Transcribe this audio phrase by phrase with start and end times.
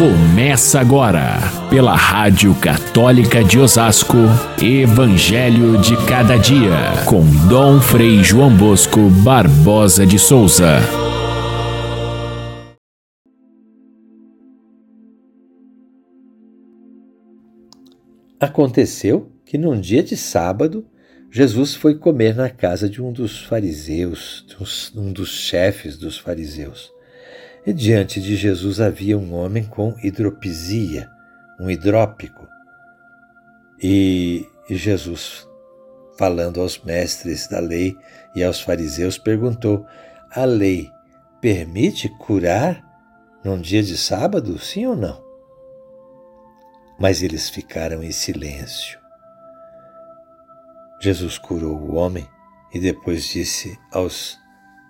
[0.00, 1.36] Começa agora,
[1.68, 4.16] pela Rádio Católica de Osasco,
[4.58, 7.20] Evangelho de Cada Dia, com
[7.50, 10.78] Dom Frei João Bosco Barbosa de Souza.
[18.40, 20.86] Aconteceu que num dia de sábado,
[21.30, 24.46] Jesus foi comer na casa de um dos fariseus,
[24.96, 26.90] um dos chefes dos fariseus.
[27.66, 31.10] E diante de Jesus havia um homem com hidropisia,
[31.58, 32.48] um hidrópico.
[33.82, 35.46] E, Jesus,
[36.18, 37.96] falando aos mestres da lei
[38.34, 39.86] e aos fariseus, perguntou:
[40.30, 40.90] A lei
[41.40, 42.82] permite curar
[43.44, 45.22] num dia de sábado, sim ou não?
[46.98, 48.98] Mas eles ficaram em silêncio.
[51.00, 52.28] Jesus curou o homem
[52.74, 54.38] e depois disse aos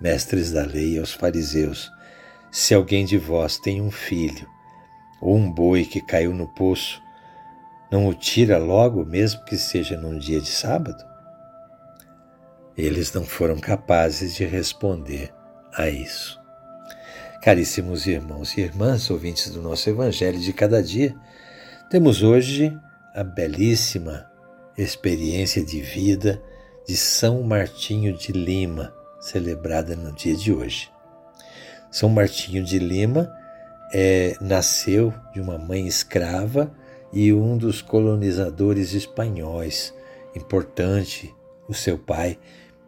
[0.01, 1.93] mestres da lei e aos fariseus:
[2.51, 4.49] se alguém de vós tem um filho
[5.21, 7.03] ou um boi que caiu no poço,
[7.91, 11.05] não o tira logo, mesmo que seja num dia de sábado?
[12.77, 15.33] Eles não foram capazes de responder
[15.75, 16.41] a isso.
[17.43, 21.15] Caríssimos irmãos e irmãs, ouvintes do nosso Evangelho de cada dia,
[21.91, 22.77] temos hoje
[23.15, 24.31] a belíssima
[24.77, 26.43] experiência de vida
[26.87, 30.91] de São Martinho de Lima, celebrada no dia de hoje.
[31.91, 33.31] São Martinho de Lima
[33.93, 36.73] é, nasceu de uma mãe escrava
[37.13, 39.93] e um dos colonizadores espanhóis,
[40.35, 41.35] importante,
[41.69, 42.39] o seu pai,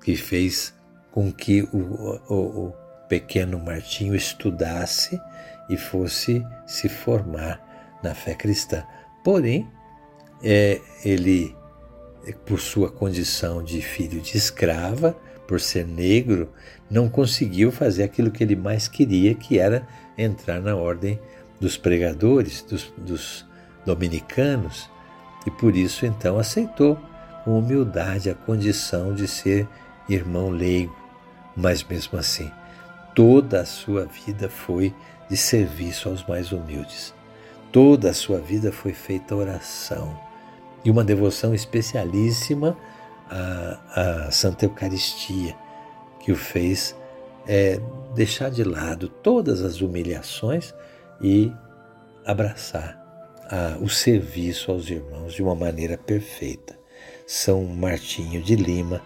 [0.04, 0.72] que fez
[1.10, 2.74] com que o, o, o
[3.08, 5.20] pequeno Martinho estudasse
[5.68, 8.84] e fosse se formar na fé cristã.
[9.24, 9.68] Porém,
[10.42, 11.56] é, ele,
[12.46, 15.16] por sua condição de filho de escrava,
[15.52, 16.50] por ser negro,
[16.90, 19.86] não conseguiu fazer aquilo que ele mais queria, que era
[20.16, 21.20] entrar na ordem
[21.60, 23.46] dos pregadores, dos, dos
[23.84, 24.88] dominicanos,
[25.46, 26.98] e por isso então aceitou
[27.44, 29.68] com humildade a condição de ser
[30.08, 30.96] irmão leigo.
[31.54, 32.50] Mas mesmo assim,
[33.14, 34.94] toda a sua vida foi
[35.28, 37.12] de serviço aos mais humildes.
[37.70, 40.18] Toda a sua vida foi feita oração
[40.82, 42.74] e uma devoção especialíssima
[43.32, 45.56] a, a Santa Eucaristia,
[46.20, 46.94] que o fez
[47.46, 47.80] é,
[48.14, 50.74] deixar de lado todas as humilhações
[51.20, 51.50] e
[52.26, 53.00] abraçar
[53.50, 56.78] a, o serviço aos irmãos de uma maneira perfeita.
[57.26, 59.00] São Martinho de Lima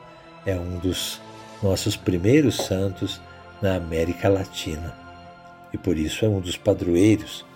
[0.45, 1.21] é um dos
[1.63, 3.21] nossos primeiros santos
[3.63, 4.95] na América Latina
[5.73, 7.47] e por isso é um dos padroeiros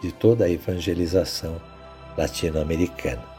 [0.00, 1.60] de toda a evangelização
[2.16, 3.33] latino-americana.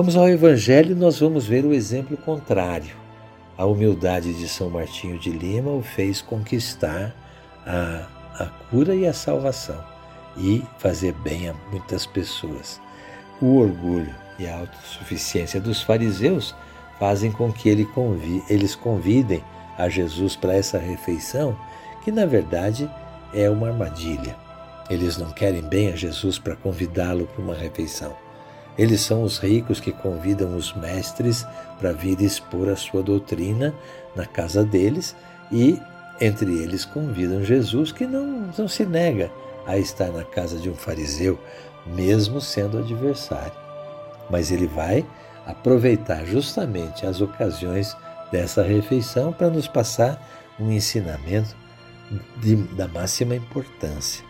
[0.00, 2.96] Vamos ao Evangelho e nós vamos ver o exemplo contrário.
[3.54, 7.14] A humildade de São Martinho de Lima o fez conquistar
[7.66, 8.06] a,
[8.42, 9.78] a cura e a salvação
[10.38, 12.80] e fazer bem a muitas pessoas.
[13.42, 16.54] O orgulho e a autossuficiência dos fariseus
[16.98, 17.86] fazem com que ele
[18.48, 19.44] eles convidem
[19.76, 21.54] a Jesus para essa refeição,
[22.02, 22.90] que na verdade
[23.34, 24.34] é uma armadilha.
[24.88, 28.29] Eles não querem bem a Jesus para convidá-lo para uma refeição.
[28.78, 31.46] Eles são os ricos que convidam os mestres
[31.78, 33.74] para vir expor a sua doutrina
[34.14, 35.14] na casa deles
[35.50, 35.80] e,
[36.20, 39.30] entre eles, convidam Jesus, que não, não se nega
[39.66, 41.38] a estar na casa de um fariseu,
[41.86, 43.52] mesmo sendo adversário.
[44.30, 45.04] Mas ele vai
[45.46, 47.96] aproveitar justamente as ocasiões
[48.30, 50.20] dessa refeição para nos passar
[50.58, 51.56] um ensinamento
[52.36, 54.24] de, da máxima importância.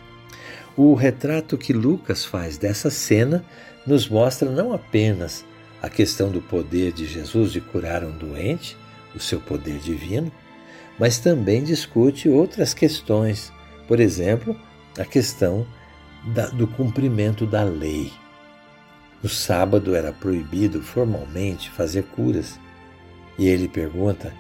[0.77, 3.45] O retrato que Lucas faz dessa cena
[3.87, 5.45] nos mostra não apenas
[5.83, 8.77] a questão do poder de Jesus de curar um doente,
[9.15, 10.31] o seu poder divino,
[10.99, 13.53] mas também discute outras questões,
[13.89, 14.55] por exemplo,
[14.99, 15.67] a questão
[16.35, 18.13] da, do cumprimento da lei.
[19.23, 22.59] No sábado era proibido formalmente fazer curas.
[23.39, 24.33] E ele pergunta: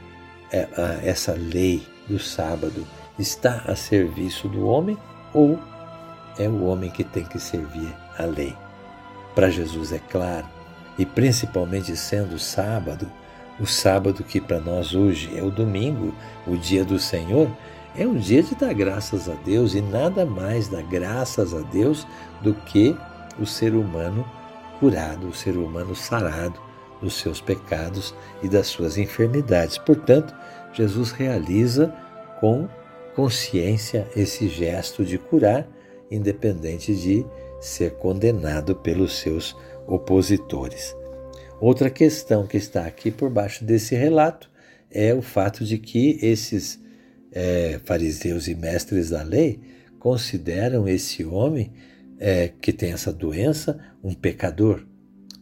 [0.52, 0.68] é,
[1.02, 2.86] essa lei do sábado
[3.18, 4.96] está a serviço do homem
[5.32, 5.58] ou
[6.38, 8.54] é o homem que tem que servir a lei?
[9.34, 10.46] Para Jesus é claro,
[10.98, 13.10] e principalmente sendo sábado,
[13.58, 16.14] o sábado que para nós hoje é o domingo,
[16.46, 17.50] o dia do Senhor,
[17.96, 22.06] é um dia de dar graças a Deus e nada mais dá graças a Deus
[22.40, 22.96] do que
[23.38, 24.24] o ser humano
[24.78, 26.60] curado, o ser humano sarado
[27.00, 29.78] dos seus pecados e das suas enfermidades.
[29.78, 30.34] Portanto,
[30.72, 31.92] Jesus realiza
[32.40, 32.68] com
[33.14, 35.66] consciência esse gesto de curar,
[36.10, 37.26] independente de
[37.60, 40.96] ser condenado pelos seus opositores.
[41.60, 44.50] Outra questão que está aqui por baixo desse relato
[44.90, 46.80] é o fato de que esses
[47.32, 49.60] é, fariseus e mestres da lei
[49.98, 51.72] consideram esse homem
[52.18, 54.86] é, que tem essa doença um pecador.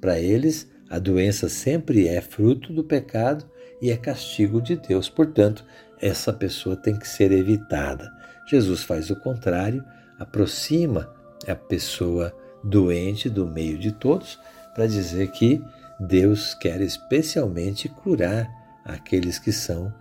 [0.00, 3.48] Para eles, a doença sempre é fruto do pecado
[3.80, 5.08] e é castigo de Deus.
[5.08, 5.64] Portanto,
[6.00, 8.10] essa pessoa tem que ser evitada.
[8.48, 9.84] Jesus faz o contrário,
[10.18, 11.14] aproxima
[11.46, 14.38] a pessoa doente do meio de todos
[14.74, 15.62] para dizer que
[16.00, 18.48] Deus quer especialmente curar
[18.84, 19.92] aqueles que são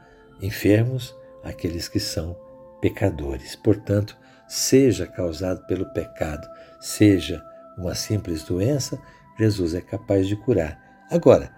[0.41, 2.37] enfermos, aqueles que são
[2.81, 3.55] pecadores.
[3.55, 4.17] Portanto,
[4.47, 6.47] seja causado pelo pecado,
[6.79, 7.43] seja
[7.77, 8.99] uma simples doença,
[9.37, 10.79] Jesus é capaz de curar.
[11.09, 11.51] Agora,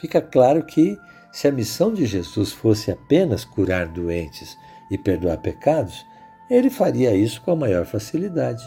[0.00, 0.98] fica claro que
[1.32, 4.56] se a missão de Jesus fosse apenas curar doentes
[4.90, 6.04] e perdoar pecados,
[6.50, 8.62] ele faria isso com a maior facilidade.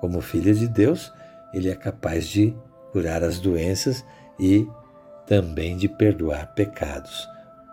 [0.00, 1.12] Como filho de Deus,
[1.52, 2.56] ele é capaz de
[2.92, 4.04] curar as doenças
[4.38, 4.66] e
[5.26, 7.28] também de perdoar pecados.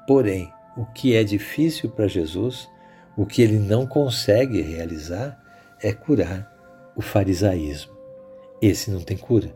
[0.05, 2.69] Porém, o que é difícil para Jesus,
[3.15, 5.41] o que ele não consegue realizar,
[5.81, 6.53] é curar
[6.95, 7.95] o farisaísmo.
[8.61, 9.55] Esse não tem cura.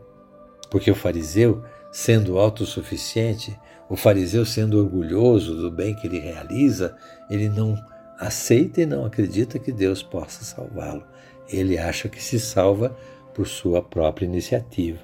[0.70, 3.58] Porque o fariseu, sendo autossuficiente,
[3.88, 6.96] o fariseu sendo orgulhoso do bem que ele realiza,
[7.28, 7.76] ele não
[8.18, 11.04] aceita e não acredita que Deus possa salvá-lo.
[11.52, 12.96] Ele acha que se salva
[13.34, 14.98] por sua própria iniciativa.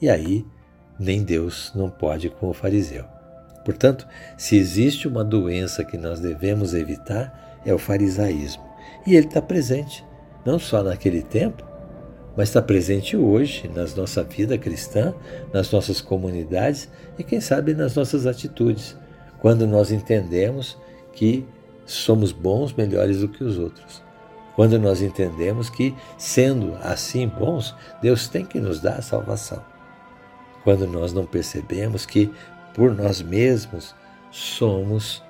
[0.00, 0.46] E aí,
[0.98, 3.04] nem Deus não pode com o fariseu.
[3.64, 4.06] Portanto,
[4.36, 8.62] se existe uma doença que nós devemos evitar, é o farisaísmo.
[9.06, 10.04] E ele está presente,
[10.44, 11.64] não só naquele tempo,
[12.36, 15.12] mas está presente hoje na nossa vida cristã,
[15.52, 18.96] nas nossas comunidades e, quem sabe, nas nossas atitudes,
[19.40, 20.78] quando nós entendemos
[21.12, 21.44] que
[21.84, 24.02] somos bons, melhores do que os outros.
[24.58, 29.64] Quando nós entendemos que, sendo assim bons, Deus tem que nos dar a salvação.
[30.64, 32.28] Quando nós não percebemos que,
[32.74, 33.94] por nós mesmos,
[34.32, 35.22] somos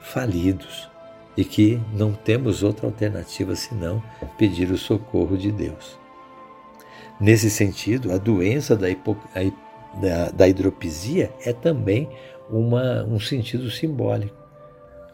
[0.00, 0.88] falidos
[1.36, 4.02] e que não temos outra alternativa senão
[4.38, 5.98] pedir o socorro de Deus.
[7.20, 9.14] Nesse sentido, a doença da, hipo,
[10.00, 12.08] da, da hidropisia é também
[12.48, 14.39] uma, um sentido simbólico.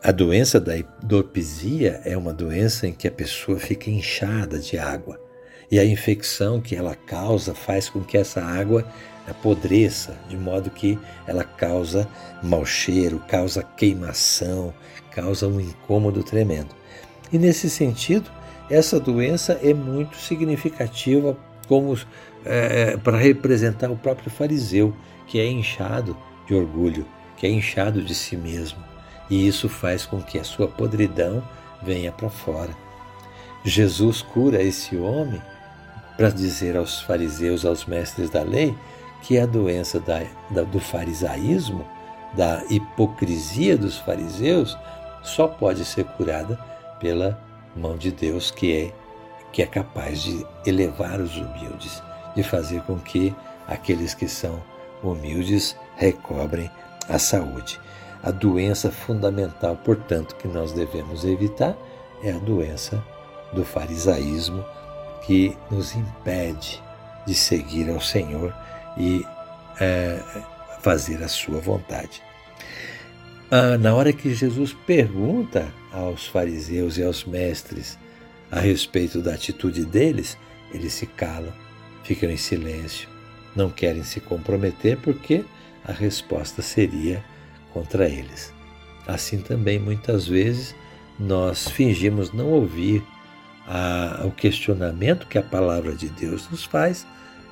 [0.06, 5.20] A doença da hidropisia é uma doença em que a pessoa fica inchada de água
[5.68, 8.86] e a infecção que ela causa faz com que essa água
[9.28, 12.08] apodreça, de modo que ela causa
[12.40, 14.72] mau cheiro, causa queimação,
[15.10, 16.72] causa um incômodo tremendo.
[17.32, 18.30] E nesse sentido,
[18.70, 21.36] essa doença é muito significativa
[21.66, 21.98] como
[22.44, 24.94] é, é, para representar o próprio fariseu,
[25.26, 26.16] que é inchado
[26.46, 27.04] de orgulho,
[27.36, 28.86] que é inchado de si mesmo.
[29.28, 31.42] E isso faz com que a sua podridão
[31.82, 32.70] venha para fora.
[33.64, 35.42] Jesus cura esse homem
[36.16, 38.74] para dizer aos fariseus, aos mestres da lei,
[39.22, 41.86] que a doença da, da, do farisaísmo,
[42.34, 44.78] da hipocrisia dos fariseus,
[45.22, 46.56] só pode ser curada
[47.00, 47.38] pela
[47.74, 48.92] mão de Deus, que é
[49.52, 52.02] que é capaz de elevar os humildes,
[52.34, 53.34] de fazer com que
[53.66, 54.62] aqueles que são
[55.02, 56.70] humildes recobrem
[57.08, 57.80] a saúde.
[58.22, 61.76] A doença fundamental, portanto, que nós devemos evitar
[62.22, 63.02] é a doença
[63.52, 64.64] do farisaísmo
[65.22, 66.82] que nos impede
[67.26, 68.54] de seguir ao Senhor
[68.96, 69.24] e
[69.80, 70.20] é,
[70.80, 72.22] fazer a sua vontade.
[73.50, 77.98] Ah, na hora que Jesus pergunta aos fariseus e aos mestres
[78.50, 80.36] a respeito da atitude deles,
[80.72, 81.52] eles se calam,
[82.02, 83.08] ficam em silêncio,
[83.54, 85.44] não querem se comprometer porque
[85.84, 87.24] a resposta seria
[87.76, 88.54] contra eles.
[89.06, 90.74] Assim também, muitas vezes,
[91.20, 93.04] nós fingimos não ouvir
[93.68, 97.06] a, o questionamento que a palavra de Deus nos faz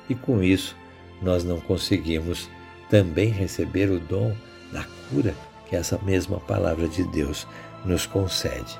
[0.09, 0.75] e com isso
[1.21, 2.49] nós não conseguimos
[2.89, 4.35] também receber o dom
[4.71, 5.35] da cura
[5.67, 7.47] que essa mesma palavra de Deus
[7.85, 8.79] nos concede.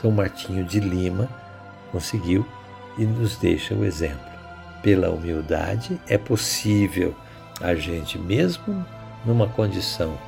[0.00, 1.28] São Martinho de Lima
[1.92, 2.44] conseguiu
[2.98, 4.28] e nos deixa o exemplo.
[4.82, 7.14] Pela humildade é possível
[7.60, 8.84] a gente, mesmo
[9.24, 10.18] numa condição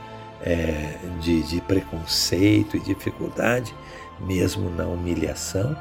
[0.43, 3.75] é, de, de preconceito e dificuldade,
[4.21, 5.77] mesmo na humilhação,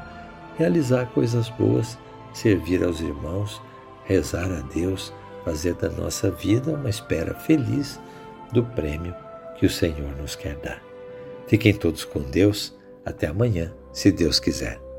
[0.56, 1.98] realizar coisas boas,
[2.32, 3.60] servir aos irmãos,
[4.04, 5.12] rezar a Deus,
[5.44, 8.00] fazer da nossa vida uma espera feliz
[8.52, 9.14] do prêmio
[9.58, 10.82] que o Senhor nos quer dar.
[11.46, 12.76] Fiquem todos com Deus.
[13.04, 14.91] Até amanhã, se Deus quiser.